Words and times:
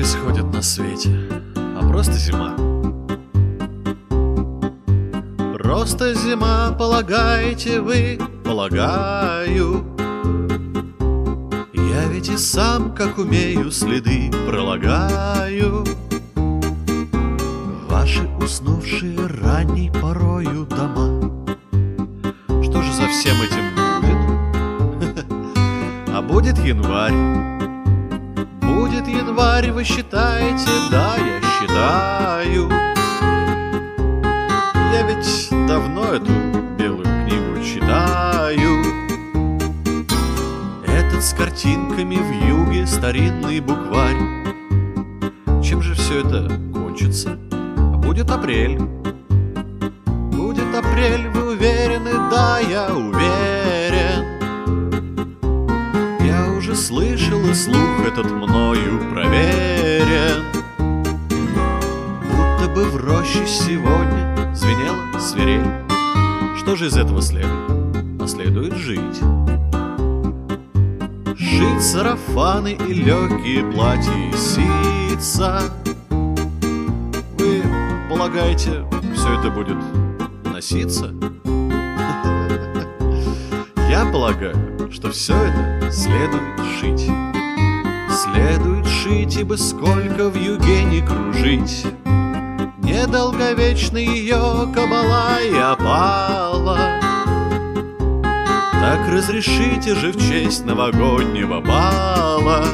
происходит 0.00 0.50
на 0.50 0.62
свете, 0.62 1.10
а 1.56 1.86
просто 1.86 2.14
зима. 2.14 2.54
Просто 5.52 6.14
зима, 6.14 6.72
полагаете 6.72 7.82
вы, 7.82 8.18
полагаю. 8.42 9.84
Я 11.74 12.06
ведь 12.06 12.30
и 12.30 12.38
сам, 12.38 12.94
как 12.94 13.18
умею, 13.18 13.70
следы 13.70 14.30
пролагаю. 14.48 15.84
Ваши 17.90 18.26
уснувшие 18.40 19.18
ранней 19.42 19.90
порою 19.90 20.64
дома. 20.64 21.44
Что 22.62 22.80
же 22.80 22.92
за 22.94 23.06
всем 23.08 23.36
этим 23.42 23.66
будет? 23.76 25.26
А 26.14 26.22
будет 26.22 26.58
январь. 26.58 27.59
Будет 29.00 29.16
январь, 29.16 29.70
вы 29.70 29.82
считаете? 29.82 30.68
Да, 30.90 31.16
я 31.16 31.40
считаю. 31.40 32.68
Я 34.92 35.02
ведь 35.06 35.48
давно 35.66 36.04
эту 36.12 36.30
белую 36.76 37.04
книгу 37.04 37.64
читаю. 37.64 38.84
Этот 40.86 41.22
с 41.24 41.32
картинками 41.32 42.16
в 42.16 42.46
юге 42.46 42.86
старинный 42.86 43.60
букварь. 43.60 44.18
Чем 45.62 45.80
же 45.80 45.94
все 45.94 46.20
это 46.20 46.50
кончится? 46.74 47.38
А 47.50 47.96
будет 47.96 48.30
апрель. 48.30 48.78
Будет 50.30 50.74
апрель, 50.74 51.28
вы 51.28 51.52
уверены? 51.52 52.12
Да, 52.30 52.58
я 52.58 52.88
уверен. 52.94 54.26
Я 56.22 56.52
уже 56.52 56.74
слышал, 56.74 57.40
и 57.48 57.54
слух 57.54 57.89
этот 58.10 58.30
мною 58.32 58.98
проверен. 59.12 60.42
Будто 62.28 62.68
бы 62.74 62.84
в 62.86 62.96
роще 62.96 63.46
сегодня 63.46 64.52
звенела 64.52 65.20
свирель. 65.20 65.64
Что 66.58 66.74
же 66.74 66.88
из 66.88 66.96
этого 66.96 67.22
следует? 67.22 67.70
А 68.20 68.26
следует 68.26 68.74
жить. 68.74 69.20
Шить 71.38 71.82
сарафаны 71.82 72.72
и 72.72 72.94
легкие 72.94 73.62
платья 73.70 74.12
и 74.12 74.32
сица. 74.36 75.62
Вы 77.38 77.62
полагаете, 78.08 78.84
все 79.14 79.38
это 79.38 79.50
будет 79.50 79.78
носиться? 80.44 81.14
Я 83.88 84.04
полагаю, 84.12 84.90
что 84.90 85.12
все 85.12 85.34
это 85.34 85.92
следует 85.92 86.58
шить. 86.80 87.08
Следует 88.10 88.86
шить, 88.86 89.36
ибо 89.36 89.54
сколько 89.54 90.28
в 90.28 90.36
юге 90.36 90.84
не 90.84 91.00
кружить. 91.00 91.86
Недолговечна 92.82 93.98
ее 93.98 94.68
кабала 94.74 95.40
и 95.42 95.56
опала. 95.56 97.00
Так 98.80 99.08
разрешите 99.08 99.94
же 99.94 100.10
в 100.10 100.16
честь 100.18 100.64
новогоднего 100.64 101.60
бала 101.60 102.64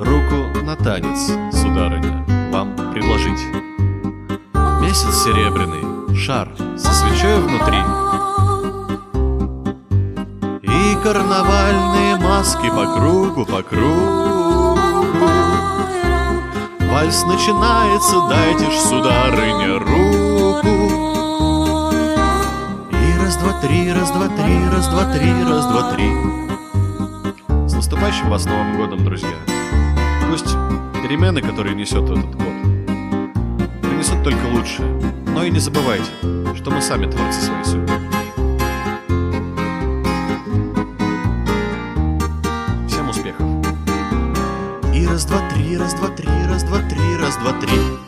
Руку 0.00 0.64
на 0.64 0.74
танец, 0.74 1.30
сударыня, 1.52 2.24
вам 2.50 2.74
предложить 2.92 3.40
Месяц 4.82 5.22
серебряный, 5.22 6.16
шар 6.16 6.48
со 6.76 6.92
свечой 6.92 7.40
внутри 7.40 7.78
карнавальные 11.06 12.16
маски 12.16 12.68
по 12.68 12.84
кругу, 12.96 13.46
по 13.46 13.62
кругу 13.62 14.76
Вальс 16.90 17.24
начинается, 17.26 18.26
дайте 18.28 18.68
ж, 18.68 18.74
сударыня, 18.74 19.78
руку 19.78 20.68
и 22.90 23.22
раз, 23.22 23.36
два, 23.36 23.52
три, 23.60 23.92
раз, 23.92 24.10
два, 24.10 24.26
три, 24.26 24.68
раз, 24.68 24.88
два, 24.88 25.04
три, 25.14 25.30
раз, 25.44 25.66
два, 25.66 25.92
три. 25.92 26.10
С 27.68 27.74
наступающим 27.74 28.28
вас 28.28 28.44
Новым 28.44 28.76
годом, 28.76 29.04
друзья. 29.04 29.36
Пусть 30.28 30.56
перемены, 31.04 31.40
которые 31.40 31.76
несет 31.76 32.02
этот 32.02 32.34
год, 32.34 32.54
принесут 33.80 34.24
только 34.24 34.44
лучшее. 34.52 34.88
Но 35.28 35.44
и 35.44 35.50
не 35.50 35.60
забывайте, 35.60 36.10
что 36.56 36.72
мы 36.72 36.82
сами 36.82 37.08
творцы 37.08 37.42
своей 37.42 37.64
судьбы. 37.64 38.05
Раз, 45.06 45.24
два, 45.24 45.38
три, 45.50 45.76
раз, 45.76 45.94
два, 45.94 46.08
три, 46.08 46.28
раз, 46.48 46.64
два, 46.64 46.82
три, 46.82 47.16
раз, 47.16 47.36
два, 47.36 47.52
три. 47.60 48.05